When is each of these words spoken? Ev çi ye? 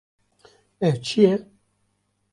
Ev 0.87 0.95
çi 1.05 1.21
ye? 1.21 1.33